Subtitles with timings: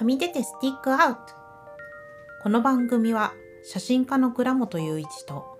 [0.00, 1.20] はみ出てスティックアウト。
[2.42, 5.58] この番組は写真家の倉本雄一と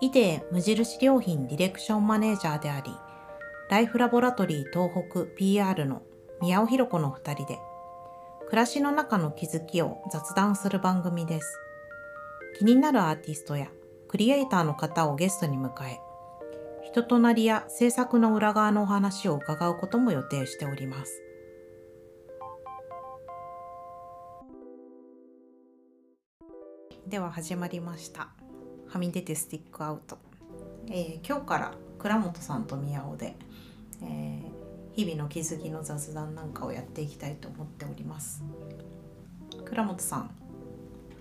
[0.00, 2.90] イデ無印良品ディレクションマネージャーであり
[3.70, 6.02] ライフラボラトリー東北 PR の
[6.40, 7.60] 宮尾ひ子の2人で
[8.48, 11.56] 暮らしの中の気づきを雑談する番組です。
[12.58, 13.68] 気になるアーティストや
[14.08, 16.00] クリエイターの方をゲストに迎え
[16.82, 21.22] 人となりや制作の裏側のお話を伺うことも予定しております。
[27.06, 28.28] では始まりました。
[28.88, 30.18] はみ出てスティックアウト、
[30.88, 33.36] えー今日から倉本さんと宮尾で、
[34.02, 34.52] えー
[34.94, 38.42] 日々の気づきの雑談なんかをやっていきたいと思っております。
[39.64, 40.30] 倉本さん。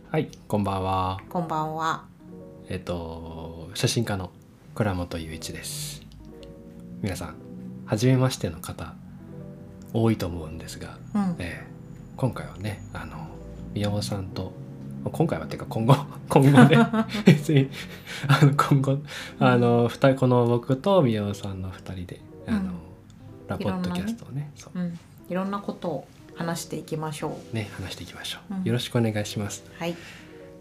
[0.10, 1.22] はい、こんばんは。
[1.30, 2.06] こんばんは。
[2.68, 4.32] えっと写真家の
[4.76, 6.02] 倉本雄一です。
[7.02, 7.36] 皆さん、
[7.86, 8.94] 初めましての方
[9.94, 11.36] 多いと思うんですが、うん。
[11.40, 11.72] えー
[12.18, 13.30] 今回はね、あの
[13.74, 14.52] 宮本さんと
[15.10, 15.96] 今回はっていうか今後
[16.30, 16.78] 今後ね
[17.26, 17.70] 別に
[18.28, 18.98] あの今後
[19.40, 22.66] あの二人この僕と宮本さんの二人であの、うん。
[23.48, 24.80] ラポッドキャストをねそう。
[24.80, 25.00] うん。
[25.30, 28.64] いろんなことを話していきましょね話していきましょう、うん。
[28.64, 29.64] よろしくお願いします。
[29.68, 29.96] うはい、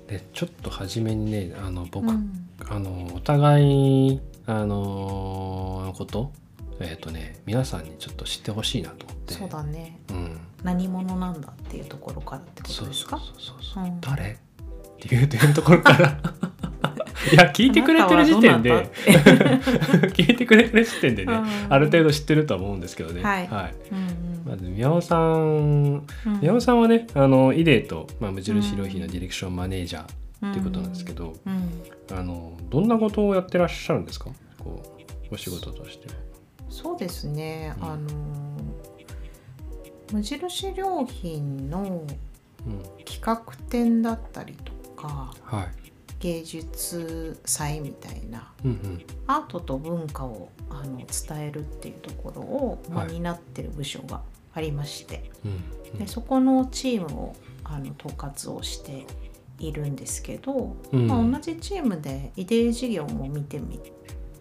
[0.09, 2.49] でちょっと初めにねあの僕、うん。
[2.69, 6.33] あのお互いあののこと
[6.81, 9.35] えっ、とね皆さんにちょっと知ってほしいなと思って。
[9.35, 9.99] そうだね。
[10.11, 13.21] うん何者なんだっていうところからってことですか？
[14.01, 14.33] 誰？
[14.33, 14.37] っ
[14.99, 16.19] ていう点ところから。
[17.33, 18.91] いや聞いてくれてる時点で。
[20.15, 21.47] 聞いてくれてる時点でね、うん。
[21.69, 23.23] ある程度知ってるとは思うんですけどね。
[23.23, 23.49] はい。
[24.47, 25.27] まず宮尾さん。
[25.27, 25.51] う
[25.99, 26.07] ん。
[26.41, 31.71] 宮尾さんはねあのイデーと、まあ、無印良品のディレクションマネージャーっていうことなんですけど、うん
[32.13, 34.31] あのどんなことをやってらっしゃるんですか？
[34.59, 34.83] こ
[35.31, 36.09] うお仕事として。
[36.09, 36.15] は。
[36.71, 37.85] そうですね、うん。
[37.85, 38.50] あの
[40.13, 42.05] 無印良品の
[42.67, 45.69] うん、企画展だったりとかはい。
[46.19, 49.05] 芸術祭みたいなうんうん。
[49.27, 54.21] アートと文化をあの伝えるっていうところを、ま担ってる部署が
[54.53, 55.49] ありましてう
[55.95, 59.07] んでそこのチームをあの統括をして
[59.59, 63.81] いるんですけど、うんまあ、同じチームでイデー事業も見てみ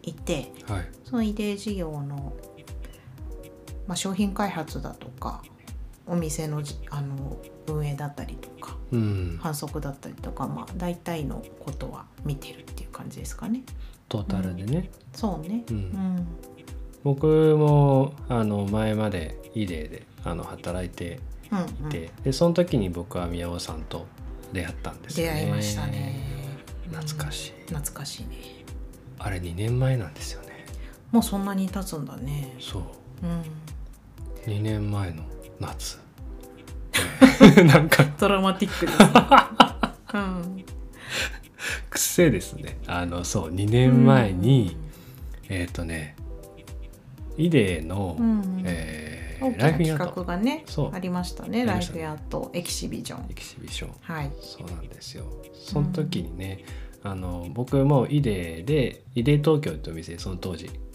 [0.04, 0.88] いてはい。
[1.06, 2.34] そのイデー事業の、
[3.88, 5.42] まあ、商品開発だとか
[6.10, 7.38] お店のじあの
[7.68, 9.40] 運営だったりとかうん。
[9.42, 13.64] 販促だったりとか、まあ、大体のことは見てるっていう感じですかね。
[14.08, 14.90] トータルでね。
[15.14, 16.28] そうね、うんうん
[17.02, 24.06] 僕もあの前までイデーであの働いてうんうんいて、でその時に僕は宮尾さんと
[24.52, 25.34] 出会ったんですよね。
[25.34, 26.20] 出会いましたね。
[26.92, 27.54] 懐かしい。
[27.74, 28.66] 懐かしいね。
[29.18, 30.66] あれ2年前なんですよね。
[31.12, 32.56] もうそんなに経つんだね。
[32.60, 32.84] そう。
[33.24, 33.44] うん。
[34.54, 35.24] 2年前の
[35.60, 36.00] 夏。
[37.66, 38.06] なんか。
[38.20, 39.08] ドラマティックです、ね。
[40.14, 40.66] うん。
[41.90, 42.78] くせえですね。
[42.88, 44.78] あのそう2年前に、
[45.50, 46.16] えっ、とね
[47.38, 48.64] イデーの、うん、うん。
[48.66, 49.20] えー
[49.58, 51.64] ライフイン企アーがねありましたね。
[51.64, 53.26] ライフアートエキシビジョン。
[53.30, 53.94] エキシビション。
[54.02, 54.32] はい。
[54.42, 55.26] そうなんですよ。
[55.54, 56.66] その時にね、
[57.04, 60.66] あの僕もイデーでイデー東京というお店でその当時。
[60.66, 60.89] うん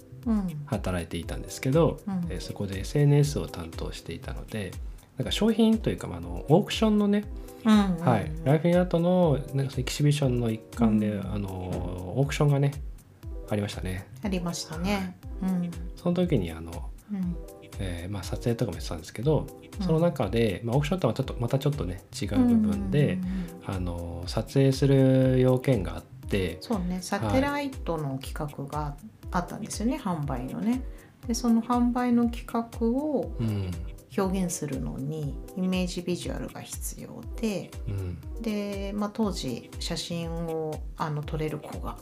[0.66, 2.26] 働いていたんですけど、うん。
[2.30, 4.72] えーそこで SNS を担当していたので
[5.18, 7.24] なんか商品というか、まあ、あのオークションのね、
[7.64, 7.98] うん。
[7.98, 11.32] はい、ライフインアートのなんかエキシビションの一環で、うん。
[11.32, 12.72] あのオークションがね
[13.48, 14.06] ありましたね。
[14.22, 15.16] ありましたね。
[15.42, 15.70] うん。
[15.96, 17.36] その時にあの、うん。
[17.78, 19.48] えーまあ、撮影とかもやってたんですけど
[19.80, 23.18] その中で、まあ、オークションとはちょっとまたちょっとね違う部分で、
[23.66, 26.98] あの撮影する要件があってそうね。
[27.00, 28.96] サテライトの企画があっ
[29.42, 30.82] たんですよね、販売のね。
[31.26, 33.70] でその販売の企画をうん
[34.16, 38.18] 表現するのにイメージビジュアルが必要でうん。
[38.40, 41.96] で、まあ、当時写真をあの撮れる子が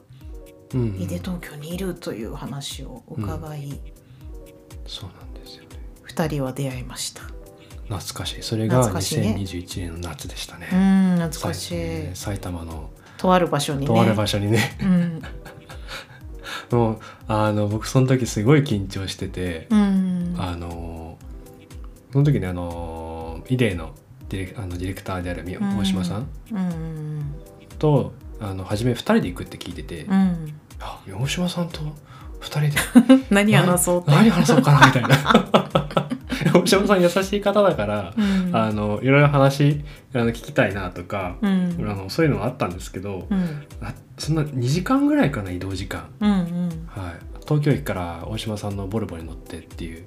[0.74, 1.00] うん。
[1.00, 3.80] 井出東京にいるという話を伺い、
[4.86, 5.68] そうなんですよね。
[6.08, 7.22] 2人は出会いました。
[7.88, 8.42] 懐かしい。
[8.42, 9.36] それが懐かしいね。
[9.38, 10.68] 2021年の夏でしたね。
[10.72, 13.86] うん懐かしい、埼玉のとある場所にね。
[13.86, 14.78] とある場所にね。
[14.80, 15.22] うん、
[16.72, 16.98] もう
[17.28, 21.18] あの僕その時すごい緊張してて、うん、あの
[22.12, 23.94] その時ねあのイデーの
[24.28, 27.34] ディレクあのディレクターである宮大島さんうん
[27.82, 30.54] と、あの初め2人で行くって聞いてて、うん。
[30.78, 31.80] あ大島さんと
[32.40, 32.60] 2人
[33.10, 33.24] で。
[33.30, 35.08] 何話そう何話そうかなみたいな。
[36.54, 39.84] 大島さん優しい方だから、うんあのいろいろ話
[40.14, 41.76] あの聞きたいなとか、うん。
[41.88, 43.66] あのそういうのがあったんですけど、うん。
[43.80, 50.06] あそんな2時間ぐらいかな移動時間、はい、東京駅から大島さんのボルボに乗ってっていう。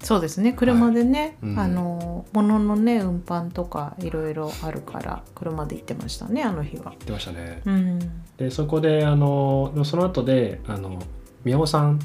[0.00, 0.52] そうですね。
[0.52, 1.58] 車でね、うん。
[1.58, 6.90] あの物のね運搬とかいろいろあるから車で行ってましたねあの日は。
[6.90, 7.62] 言ってましたね。
[7.64, 7.98] うん。
[8.36, 10.98] でそこであのその後であの
[11.44, 12.00] 宮尾さん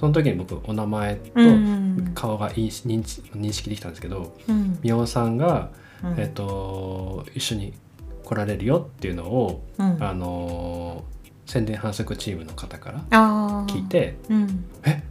[0.00, 2.12] その時に僕お名前とうん。
[2.14, 4.78] 顔が認知認識できたんですけどうん。
[4.82, 5.70] 宮尾さんが、
[6.02, 6.18] うん。
[6.18, 7.74] えっと一緒に
[8.24, 10.02] 来られるよっていうのを、うん。
[10.02, 11.04] あの
[11.44, 13.00] 宣伝反則チームの方から
[13.66, 15.02] 聞いてうん「え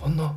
[0.00, 0.32] こんな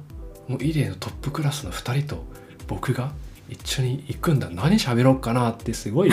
[0.48, 2.26] もうイデのトップクラスの2人と
[2.68, 3.12] 僕が
[3.48, 4.50] 一緒に行くんだ。
[4.50, 6.12] 何喋ろうかな」ってすごい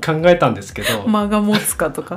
[0.00, 1.06] 考えたんですけど。
[1.08, 2.16] 間が持つかとか。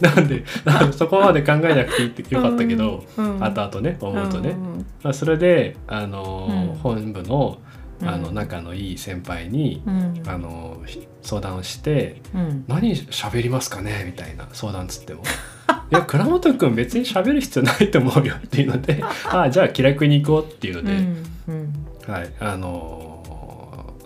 [0.00, 6.74] ななんでなんでそこまで考えなくていいってよかったけど、うん後々ね思うとね、うんまあ、それで、あのーうん。
[6.76, 7.58] 本部の
[8.02, 10.22] あのうん仲のいい先輩に、うん。
[10.26, 10.82] あの
[11.22, 15.22] 相談をしてうん「何喋りますかね?」みたいな相談つっても
[15.90, 22.12] 「いや倉本君別に喋る必要ないと思うよ」っていうので「ああじゃあ気楽に行こう」っていうので、うんうん。
[22.12, 23.06] はいあのー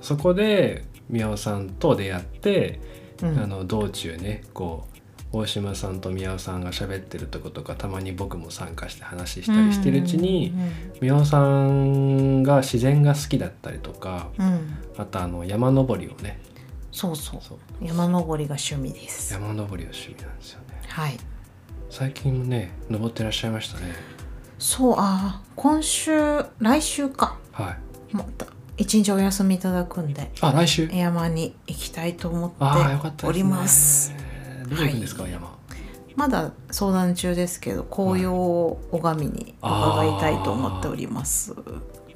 [0.02, 2.80] そこで宮尾さんと出会って、
[3.22, 3.38] うん。
[3.38, 4.86] あの道中ねこ
[5.32, 10.52] う大島さんと宮尾さんが喋ってるとことかたまに僕も参加して話したりしてるうちに、
[11.00, 14.46] 宮尾さんが自然が好きだったりとかうん。
[14.46, 16.38] うんあとあの山登りをね。
[16.92, 17.40] そうそう。
[17.40, 17.58] そう。
[17.80, 19.32] 山登りが趣味です。
[19.32, 20.82] 山登りを趣味なんですよね。
[20.88, 21.16] はい。
[21.88, 23.94] 最近もね登ってらっしゃいましたね。
[24.58, 27.38] そうあー今週来週か。
[27.52, 27.70] は
[28.12, 28.14] い。
[28.14, 28.46] また
[28.80, 30.88] 一日お休みいただくんであ来週？
[30.90, 32.72] 山に行きたいと思っており
[33.10, 33.44] ったですね。
[33.44, 34.14] ます。
[34.70, 35.32] どこ行くんですか、はい。
[35.32, 35.58] 山？
[36.16, 41.54] まだ相談中ですけど紅葉を拝みに伺いたいと思っております、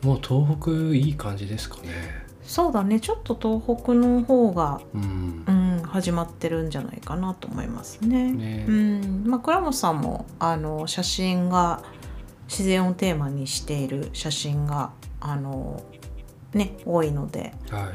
[0.03, 2.25] もう東北いい感じですかね。
[2.43, 2.99] そうだね。
[2.99, 5.45] ちょっと東北の方が、うん。
[5.47, 8.33] うん、始まってるんじゃないかなと思いますね。
[8.33, 8.65] ね。
[8.69, 9.25] うん。
[9.27, 11.83] まあ、倉本さんもあの写真が
[12.49, 15.83] 自然をテーマにしている写真があの、
[16.55, 17.53] ね、多いので。
[17.71, 17.93] は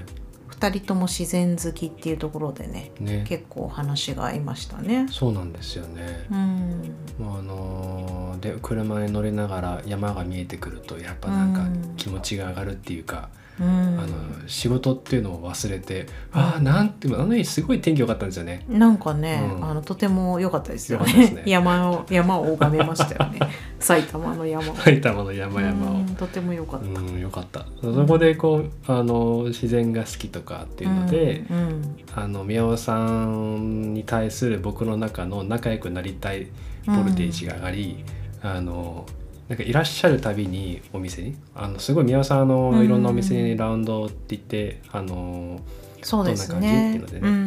[0.60, 3.24] 2人とも自然好きっていうところでねいね。
[3.26, 5.08] 結構話が合いましたね。
[5.10, 6.26] そうなんですよね。
[6.30, 6.94] うん。
[7.18, 11.96] もうあのーで車に乗りながら山が見えてくるとやっぱなんかうん。
[11.96, 18.66] 気持ちが上がるっていうか、うんあの仕事っていうのを忘れて、ああなんてあの日すごい天気良かったんですよね。
[18.70, 19.66] なんかね、うん。
[19.66, 21.06] あのとても良かったですよね。
[21.06, 21.44] 良かったですね。
[21.46, 23.40] 山を山を拝めましたよね。
[23.80, 24.76] 埼玉の山を。
[24.76, 25.94] 埼玉の山々を。
[25.96, 27.66] うんとても良かった、うん、よかった。
[27.82, 31.96] そこでこうあの自然が好きとかっていうので、うんうん。
[32.16, 36.48] あの宮尾さんに対する僕の中の仲良くなりたい
[36.86, 38.04] ボルテージが上がり、
[38.42, 39.06] あの
[39.50, 41.36] なんかいらっしゃるたびにお店に？
[41.56, 42.86] あのすごい宮尾さんあの、うん。
[42.86, 45.60] いろんなお店にラウンドって言ってあの、
[46.04, 47.28] そうですどんな感じねっていうのでね。
[47.28, 47.38] ううん。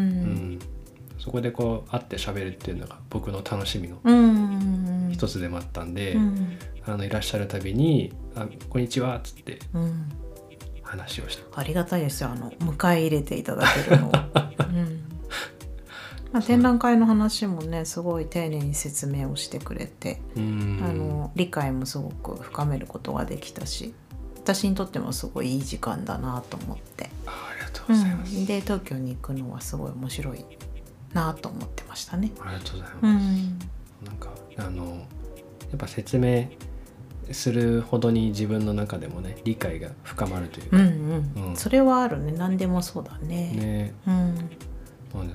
[0.55, 0.59] ん
[1.19, 5.11] そこでこう会って喋るっていうのが僕の楽しみのうん。
[5.13, 6.59] 一つでもあったんで、うん。
[6.85, 10.09] あのいらっしゃるたびに「あこんにちは」っつってうん。
[10.83, 12.31] 話をしてありがたいですよ。
[12.31, 14.13] あの迎え入れていただけるのを、
[14.69, 15.01] うん
[16.33, 20.81] まあ、展覧会の話もねすごい丁寧に説明をしてくれて、うん。
[20.83, 23.95] あの理解もすごく深めることができたし
[24.37, 28.47] 私にとってもすごいいい時間だなと思って、あありがとうございます、うん。
[28.47, 30.45] で東京に行くのはすごい面白い
[31.13, 32.33] なと思ってましたね。
[32.41, 33.59] ありがとうございます、うん。
[34.05, 36.49] なんかあのやっぱ説明
[37.31, 40.85] するほどに自分の中でもね理解が深まるというか、うん
[41.37, 41.49] うん。
[41.51, 41.57] うん。
[41.57, 42.33] それはあるね。
[42.33, 43.53] 何でもそうだね。
[43.53, 43.95] ね。
[44.07, 44.51] うん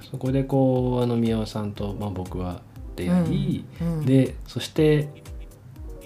[0.10, 2.62] そこでこうあの宮尾さんと、まあ、僕は
[2.96, 5.10] 出会い、うんでそして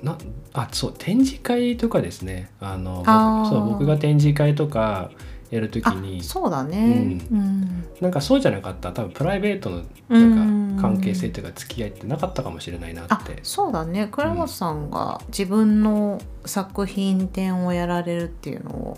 [0.03, 0.17] な
[0.53, 2.49] あそう展示会とかですね。
[2.59, 3.03] あの
[3.49, 5.11] そう僕が展示会とか
[5.51, 7.19] やるときあにそうだね。
[7.31, 7.85] ううん。
[8.01, 8.89] なんかそうじゃなかった。
[8.89, 13.39] ら多分プライベートのうんなんか関係性というか付き合いってなかったかもしれないなあって。
[13.43, 14.07] そうだね。
[14.11, 18.97] 倉本さんが自分の作品展をやられるっていうのを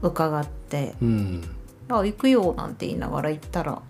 [0.00, 0.94] 伺って。
[1.02, 1.42] うん
[1.88, 3.82] 「あ行くよ」なんて言いながら行ったら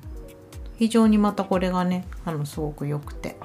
[0.77, 3.37] 非常にまたこれがねあのすごく良くて、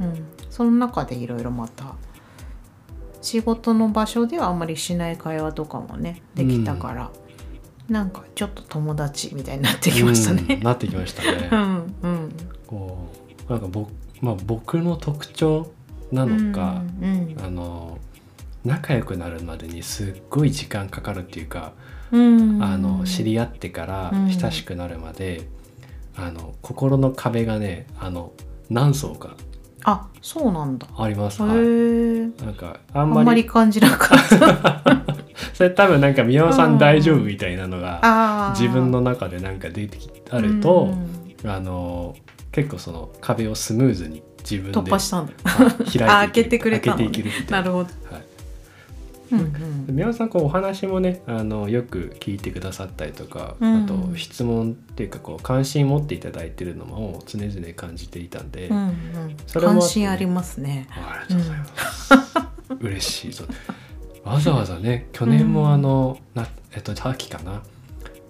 [0.00, 1.94] うん、その中でいろいろまた
[3.22, 7.10] 仕事の場所ではあんまりしない会話とかもねできたから、
[7.86, 10.46] なんかちょっと友達みたいになってきましたうん。
[10.46, 10.56] ね。
[10.62, 11.48] なってきましたうね。
[11.52, 12.32] んうん。
[12.66, 13.08] こ
[13.46, 15.70] うなんか僕,、まあ、僕の特徴
[16.10, 17.98] なのか、うんあの
[18.64, 22.16] 仲良くなるまでにすっごい時間かかるっていうか、うんあ
[22.76, 25.48] の知り合ってからうん親しくなるまで、
[26.16, 28.32] あの心の壁がねあの
[28.68, 29.36] 何層か
[29.84, 30.86] あそうなんだ。
[30.96, 31.42] あります。
[31.42, 31.54] へは。
[32.44, 35.04] なんかああんんまり感じなかった。
[35.54, 40.90] それ多分なんか宮尾さうんん大丈夫みたいなのが自分の中でなんか出てきあると、
[41.44, 42.14] うんあの
[42.52, 45.32] 結構その壁をスムーズに自分で突破したんだ。
[45.44, 47.84] はい開いて 開けてくれたのね開けていけるみたいななるほど。
[47.84, 48.24] はい、
[49.32, 49.40] うん
[49.88, 49.94] うん。
[49.94, 53.84] 宮尾さんこうお話もねあのよく聞いてくださったりとか、うん。
[53.84, 58.94] あと質問っていうかこう関心持っていただいてるのも常々感じていたんで、うんうん。
[59.46, 59.80] それもあってね。
[59.80, 60.88] 関心ありますね。
[60.90, 62.14] ありがとうございます、
[62.80, 63.44] 嬉しいぞ
[64.24, 67.62] わざわざね去年もあの、なえっと秋かな？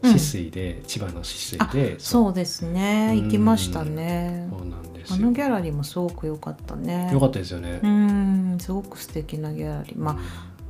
[0.02, 0.12] うん。
[0.12, 3.10] 止水で、千葉の止水でそうですね。
[3.12, 3.24] うん。
[3.24, 4.48] 行きましたね。
[4.50, 7.10] そうなんですあよのギャラリーもすごく良かったね。
[7.12, 7.80] よかったですよね。
[7.82, 8.58] う、ん。
[8.58, 9.98] すごく素敵なギャラリー。
[9.98, 10.16] まあ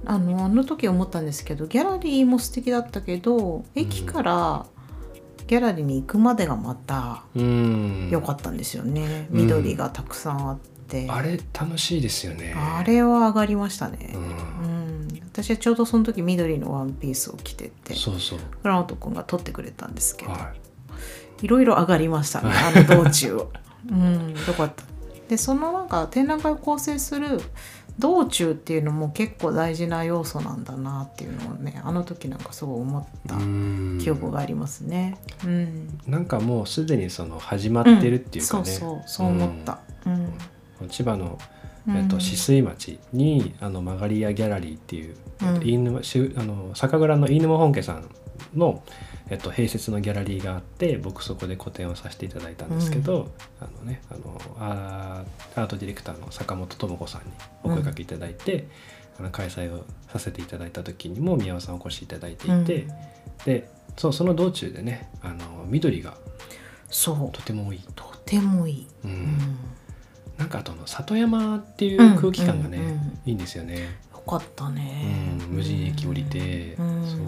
[0.07, 4.66] あのあの時思ったんですけどギャラリーも素敵だったけど駅から
[5.47, 8.09] ギャラリーに行くまでがまたうん。
[8.11, 9.40] 良かったんですよね、うん。
[9.42, 12.54] 緑がたくさんあって、あれ楽しいですよね。
[12.57, 14.12] あれは上がりましたね。
[14.14, 14.21] う、ん。
[14.23, 15.09] うん。
[15.25, 18.38] 私はちょうどその時緑のワンピースを着ててそうそう。
[18.62, 20.52] 倉本君が撮ってくれたんですけど、は
[21.42, 23.52] いろいろ上がりましたねあの道中を。
[23.90, 24.85] うんよかった。
[25.28, 27.40] でそのなんか展覧会を構成する
[27.99, 33.99] 道中っていうのも結構大事な要素なんだなっていうのをねあの時なんかすごい思ったうん。
[34.00, 35.18] 記憶がありますね。
[35.44, 35.99] うん。
[36.06, 39.78] なんかもうすでにその始まってるっていうかね、そうそうそう思った。
[40.80, 41.38] うん、千葉の、
[41.87, 46.38] うんえっと、止水町にあの曲がり屋ギャラリーっていう、えっとうん。
[46.38, 48.09] あの酒蔵の飯沼本家さん
[48.54, 48.82] の、
[49.30, 57.28] えっと、併設のギャラリーがあって僕そこで個展をさせていただいたんですけど、あのねあのアートディレクターの坂本智子さんに
[57.62, 58.66] お声かけいただいて、
[59.18, 62.88] あの開催をさせていただいた時にも宮尾さんお越しいただいていて、
[63.44, 66.14] でそうその道中でねあの緑が
[66.90, 67.37] そう。
[67.37, 67.80] とてもいい。
[67.94, 69.10] とてもいい、うん。
[69.10, 69.56] うん。
[70.38, 72.99] なんかあとあの里山っていう空気感がね、うんうんうん。
[73.26, 74.00] いいんですよね。
[74.12, 77.06] よかったね、うん無人駅降りてうん。
[77.06, 77.20] そう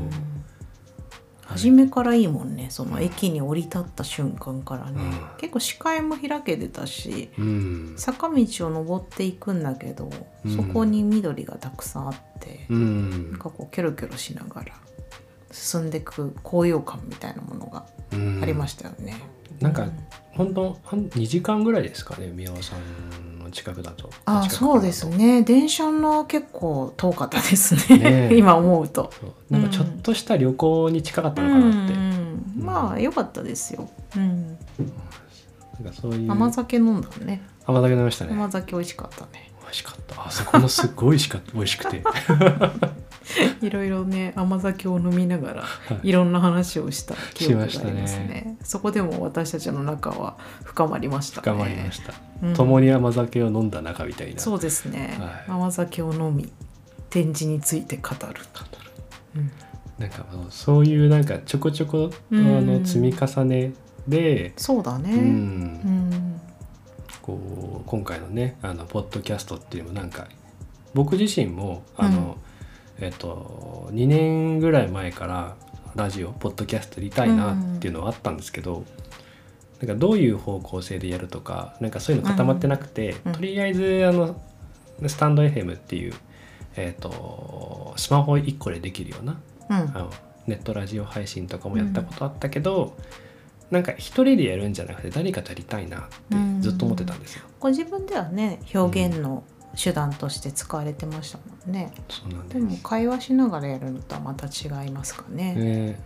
[1.52, 2.68] 初めからいいもんね。
[2.70, 5.12] その駅に降り立った瞬間からね、うん。
[5.38, 10.10] 結構視界も開けてたしうん、坂道を登っていくんだけど、
[10.44, 10.56] うん。
[10.56, 14.72] そこに緑がたくさんあって、うなんん、かこうキョロキョロしながら
[15.50, 18.40] 進んでいく高揚感みたいなものがうん。
[18.42, 19.16] ありましたよね。
[19.60, 19.92] なんかうん。
[20.32, 22.78] 本当半2時間ぐらいですかね宮尾さん。
[22.78, 24.10] の近くだと。
[24.24, 25.42] あそうですね。
[25.42, 28.34] 電車の結構遠かったですね。
[28.36, 29.12] 今思うと。
[29.50, 32.12] なんかちょっとした旅行に近かったのかなって、うんうん
[32.56, 33.88] まあ良かったですよ。
[34.16, 36.30] うん、なんかそういう。
[36.30, 37.42] 甘酒飲んだね。
[37.66, 38.32] 甘酒飲みましたね。
[38.32, 39.52] 甘酒美味しかったね。
[39.62, 40.26] 美味しかった。
[40.26, 41.52] あそこのすごい美味しかった。
[41.52, 42.02] 美味しくて、
[43.60, 45.68] いろいろね甘酒を飲みながらは
[46.02, 46.08] い。
[46.08, 48.26] いろんな話をした記憶がありますね。
[48.26, 48.56] ね。
[48.62, 51.42] そこでも私たちの仲は深まりましたね。
[51.42, 52.54] 深まりました、うん。
[52.54, 54.40] 共に甘酒を飲んだ仲みたいな。
[54.40, 55.58] そうですね、はい。
[55.58, 56.52] 甘酒を飲み
[57.10, 58.40] 展示について語る、
[59.36, 59.50] うん。
[59.98, 62.66] なんかそういうなんかちょこちょこあうん。
[62.66, 63.72] の積み重ね
[64.08, 65.12] で、そうだね。
[65.12, 65.20] うん。
[65.20, 66.40] うん。
[67.20, 70.26] こう今回のねあのポッドキャストっていうのもなんか
[70.94, 72.36] 僕自身もあの、
[73.02, 75.56] えっと2年ぐらい前から
[75.96, 78.84] ラジオポッドキャストやりたいなっていうのはあったんですけど、
[79.80, 83.32] なんかどういう方向性でやるとかなんかそういうの固まってなくて、うん。
[83.32, 84.40] とりあえずあの
[85.06, 86.14] スタンド FM っていう、
[86.76, 89.76] えっとスマホ1個でできるようなうん。
[89.76, 90.12] あの
[90.46, 92.96] ネットラジオ配信とかもやったことあったけど、
[93.70, 97.42] なんか一人でやるんじゃなくて誰かとやりたいなってずっと思ってたんですよ。
[97.58, 99.44] ご自分ではね表現の
[99.74, 101.92] 手段として使われてましたもんね、
[102.48, 102.58] で。
[102.58, 105.98] も会話しながらやるのとはまた違いますかね、え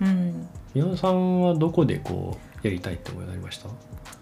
[0.75, 0.97] うん。
[0.97, 3.69] さんはどこでこうやりたいって思いになりました？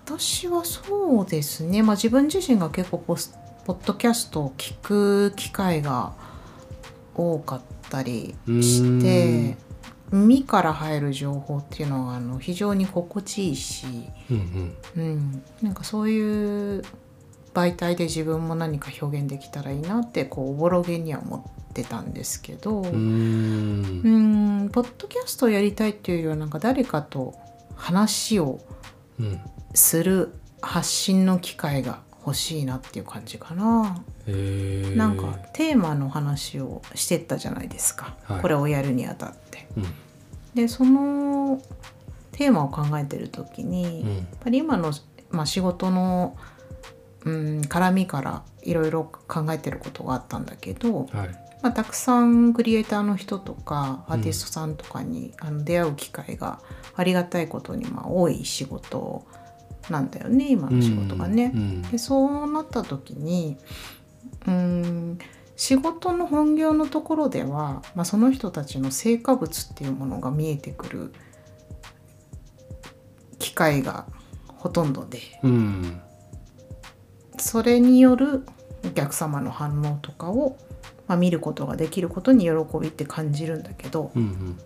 [0.07, 6.13] 私はそうですね、まあ、自分自身が結構ポスポッドキャストを聞く機会が
[7.15, 7.61] 多かっ
[7.91, 9.57] たりして
[10.11, 13.87] 耳から入る情報っていうのはあの非常に心地いいし、
[14.31, 15.03] うんうん。
[15.03, 16.83] うん、なんかそういう
[17.55, 21.37] 媒体で自分も何か表現できたらいいなってこうおぼろげには思
[21.71, 24.65] ってたんですけど、うん。
[24.65, 27.35] ん、ポッドキャストをやりたいっていうよりはなんか誰かと
[27.77, 28.61] 話を
[29.19, 29.41] うん
[29.75, 30.33] する
[30.63, 38.41] 発信の機会が欲しいなっていう感じかな、なんかテーマの話をしてったじゃないですか、はい。
[38.41, 39.67] これをやるにあたって。
[39.77, 39.85] うん。
[40.55, 41.61] でその
[42.33, 44.17] テーマを考えてる時に、うん。
[44.17, 44.93] やっぱり今の、
[45.31, 46.37] まあ、仕事の、
[47.25, 51.45] うん、絡みからいろいろ考えてることがあったんだけど、はい。
[51.63, 56.61] まあ、たくさんクリエイターの人とかアーティストさんとかに、あの出会う機会が
[56.95, 59.25] ありがたいことに、まあ、多い仕事
[59.89, 61.53] なんだよね今の仕事がね。
[61.55, 61.83] うん。
[61.83, 63.57] でそうなった時に
[64.47, 65.19] うん
[65.57, 71.13] 仕事の本業のところでは、まあ、その人たちの成果物っていうものが見えてくる
[73.39, 74.07] 機会が
[74.49, 75.21] ほとんどで。
[75.43, 76.01] うん
[77.39, 78.47] それによる
[78.87, 80.57] お客様の反応とかを
[81.07, 84.59] まあ、見ることができることに喜びって感じるんだけどうん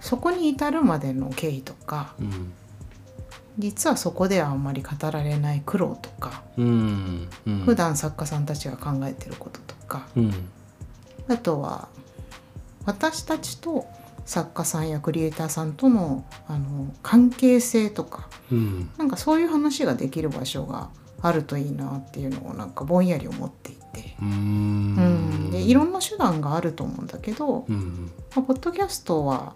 [0.00, 2.52] そこに至るまでの経緯とかうん。
[3.58, 7.58] 実はそこではあんまり語られない苦労とかうんうん。
[7.64, 10.32] 普段作家さんたちが考えてることとかうん。
[11.28, 11.88] あとは
[12.84, 13.86] 私たちと
[14.24, 18.90] 作家さんやクリエイターさんとのあの関係性とかうん。
[18.96, 20.90] なんかそういう話ができる場所が
[21.22, 25.48] あるといいなっていうのをなんかぼんやり思っていて、ううん。
[25.48, 28.10] んでいろんな手段があると思うんだけど、うん。
[28.34, 29.54] まあポッドキャストは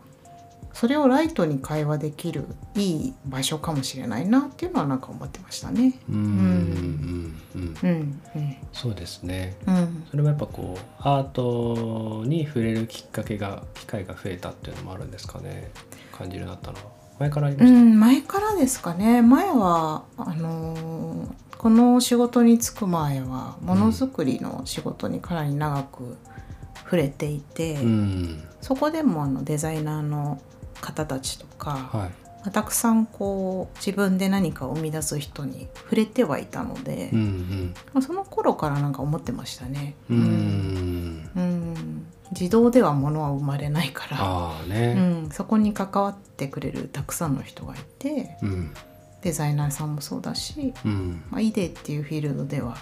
[0.72, 2.44] それをライトに会話できる
[2.74, 5.98] いい場所かもしれないなっていうのはなんか思ってましたね。
[6.08, 6.16] うん。
[6.16, 7.40] うん。
[7.54, 7.76] うん。
[7.82, 8.20] うん。
[8.34, 8.56] うん。
[8.72, 9.56] そうですね。
[9.66, 10.04] うん。
[10.10, 15.70] それもやっぱこうアートに触れるきっかけが機会が増えたっていうのもあるんですかね。
[16.12, 16.92] 感じるようになったのは。
[17.18, 19.22] 前からありました、うん、前からですかね。
[19.22, 26.16] 前はあのーこの仕事に就く前はものづくりの仕事にかなり長く
[26.84, 28.42] 触れていて、うん。
[28.60, 30.40] そこでもあのデザイナーの
[30.80, 32.08] 方たちとか、はい。
[32.08, 32.10] ま
[32.46, 37.74] あたくさんこう自分で何かを生み出す人に触れてはいたので、うんうん。
[37.92, 39.96] まあその頃からなんか思ってましたね。
[40.10, 41.30] うーん。
[41.36, 42.06] うん。
[42.32, 44.94] 自動では物は生まれないから、ね。
[44.94, 48.74] ん、そこに関わってくれるたくさんの人がいてうん
[49.26, 51.20] デザイナーさんもそうだし、うん。
[51.30, 52.76] まあ、イデっていうフィールドでは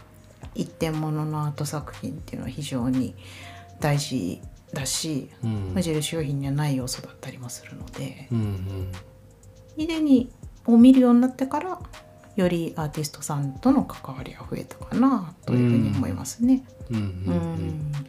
[0.54, 3.14] 一点物のアート作品っていうのは非常に
[3.80, 4.42] 大事
[4.74, 5.50] だしうん。
[5.72, 8.92] 無印良品にはない要素だったりもするのでうんうん。
[9.78, 10.30] イデに
[10.66, 11.78] を見るようになってから
[12.36, 16.62] よりアーティストさんとの関わりが増えたかなというふうに思いますね。
[16.90, 17.68] うんうんううん。
[17.68, 18.06] ん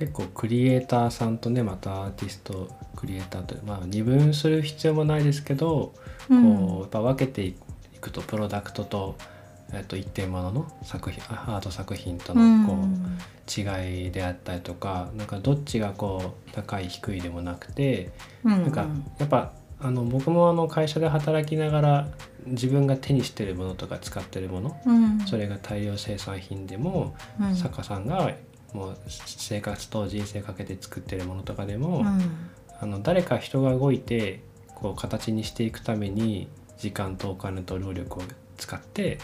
[0.00, 5.92] 結構クリエイターさんとねまたアーティストクリエイターとまあ二分する必要もないですけど、
[6.30, 6.58] うん。
[6.58, 7.54] こうやっぱ分けてい
[8.00, 9.16] くとプロダクトと,、
[9.74, 18.10] えっと一点物の作品あアート作品とのこう、違いであったりとかなんかどっちがこう高い低いでもなくて
[18.42, 18.62] うん。
[18.62, 18.86] なんか
[19.18, 22.08] やっぱあの僕もあの会社で働きながら
[22.46, 25.20] 自分が手にしてるものとか使ってるものうん。
[25.26, 27.54] それが大量生産品でもうん。
[27.54, 28.32] 作家さんが
[28.72, 32.20] もう生活と人生かけて作ってるものとかでも、うん。
[32.82, 34.42] あの誰か人が動いて
[34.74, 38.22] こう形にしていくために時間とお金と労力を
[38.56, 39.18] 使って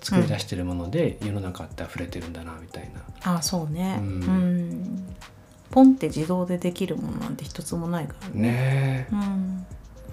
[0.00, 2.90] 作り出してるもので世の中って溢れてるんだなみたい
[3.22, 3.36] な。
[3.36, 4.20] あそうね、ううん。
[4.20, 5.16] ん
[5.70, 8.34] ポンって自動でできるものなんて一つもないからね。
[8.34, 9.12] ねえ。
[9.12, 9.66] うん、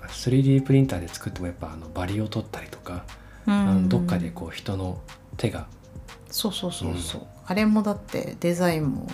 [0.08, 3.04] 3D プリンターで作ってもやっぱあのバリを取ったりとか、
[3.48, 3.54] うん。
[3.54, 5.02] あのどっかでこう人の
[5.38, 5.67] 手が
[6.30, 9.08] そうそうそうそう、あれもだってデザインも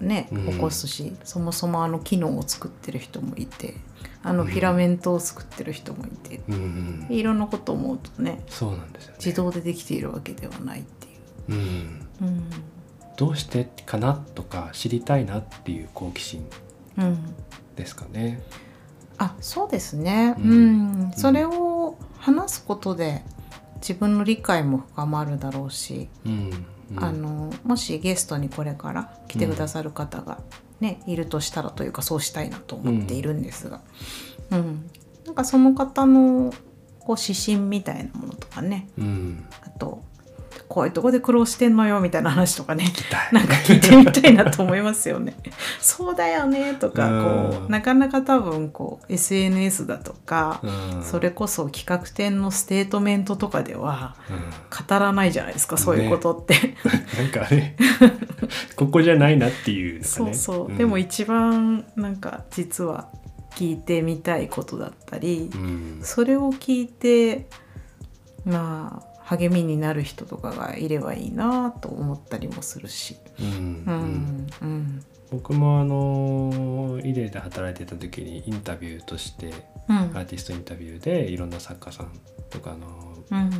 [0.00, 0.46] ねうん。
[0.48, 3.74] 起こすし、そもそもあの機能を作ってる人もいて
[4.22, 7.14] あのフィラメントを作ってる人もいて、うんうん。
[7.14, 9.16] いろんなことを思うとねそうなんですよね。
[9.24, 11.10] 自動でできているわけではないってい
[11.48, 11.52] う。
[11.52, 12.06] うん。
[12.22, 12.44] うん。
[13.16, 16.44] どうしてかなとか知りたいなっていう好奇心
[16.98, 17.34] うん、
[17.76, 18.42] ですかね。
[19.18, 21.12] あそうですね、ううんん。
[21.16, 23.22] それを話すことで
[23.82, 27.04] 自分の理解も深まるだろうし、うんうん。
[27.04, 30.40] あのもしゲストにこれから来てくださる方が、
[30.80, 33.80] ねいるとしたらというかそうしたいなと思っているんですが、
[34.52, 34.90] うん。
[35.26, 36.52] なんかその方の
[37.00, 38.88] こう指針みたいなものとかね。
[38.96, 39.44] うん。
[39.62, 40.02] あと
[40.68, 42.84] こういうとこで苦労してんのよみたいな話とかね。
[43.32, 45.36] なんか聞いてみたいなと思いますよね。
[45.80, 47.08] そうだよねとか
[47.50, 51.02] こうなかなか多分こう SNS だとか、うん。
[51.02, 54.36] それこそ企画展のステートメントとかではうん。
[54.38, 56.74] 語らないじゃないですかそういうことって。
[57.18, 57.76] なんかね
[58.76, 60.04] ここじゃないなっていうね。
[60.04, 60.76] そうそう、ん。
[60.76, 63.08] でも一番なんか実は
[63.56, 66.00] 聞いてみたいことだったり、うん。
[66.02, 67.48] それを聞いて
[68.44, 73.16] まあ励みになる人とかがいればいいなと思ったりもするし。
[75.30, 79.46] 僕もあのイデで働いてた時にインタビューとして
[79.88, 79.96] うん。
[79.96, 82.12] アーティストインタビューでいろんな作家さん
[82.50, 83.50] とかあのうん。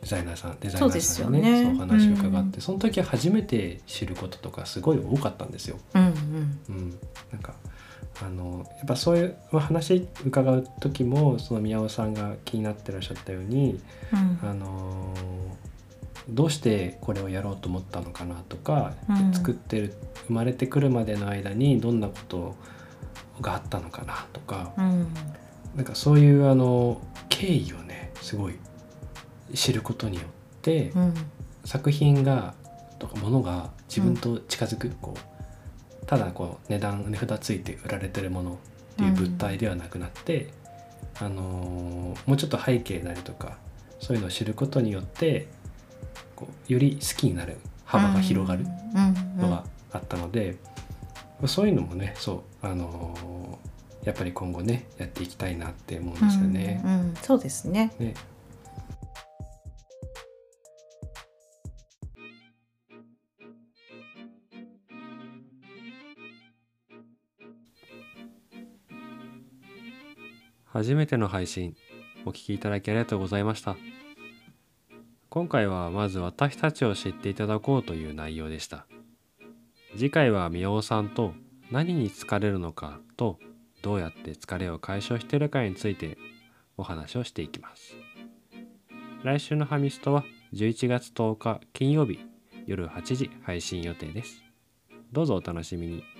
[0.00, 2.62] デザイナーさんデザイナーそうですよさんにねねそうお話を伺って、うん。
[2.62, 5.78] その時は初めて知ることとかすごい多かったんですよ。
[5.94, 6.60] うんうん。
[6.68, 6.90] うん、
[7.30, 7.54] なんか
[8.24, 13.80] あのやっぱそういう話伺う時もその宮尾さんが気になってらっしゃったように
[14.12, 14.48] うん。
[14.48, 15.14] あの
[16.28, 19.32] どうしてこれをやろうと思ったのかなとか、うん。
[19.32, 19.94] 作ってる
[20.26, 22.56] 生まれてくるまでの間にどんなこと
[23.40, 25.06] があったのかなとか、うん。
[25.76, 28.56] なんかそういうあの経緯をねすごい
[29.54, 30.26] 知ることによっ
[30.62, 31.14] て、うん。
[31.64, 32.54] 作品が
[32.98, 35.35] とか物が自分と近づく、こう
[36.06, 38.56] ただこう値段値札ついて売られてるものっ
[38.96, 40.48] ていう物体ではなくなって、
[41.18, 43.58] あのーもうちょっと背景なりとか
[44.00, 45.48] そういうのを知ることによって
[46.34, 48.64] こうより好きになる幅が広がる
[49.36, 50.56] のがあったので
[51.46, 53.58] そういうのもねそうあの
[54.04, 56.80] やっぱり今後ねやっていきたいなって思うんですよね。
[56.84, 56.90] うん。
[56.90, 57.92] うん、そうですね。
[57.98, 58.14] ね
[70.76, 71.74] 初めての配信
[72.26, 73.78] お聞きいただきありがとうございました。
[75.30, 78.86] 今回はまず私たちを知っていただこうという内容でした。
[79.96, 81.32] 次回はみおさんと
[81.70, 83.38] 何に疲れるのかと
[83.80, 86.18] どうやって疲れを解消しているかについて
[86.76, 87.96] お話をしていきます。
[89.22, 92.20] 来週のハミストは11月10日金曜日
[92.66, 94.42] 夜8時配信予定です。
[95.10, 96.15] どうぞお楽しみに。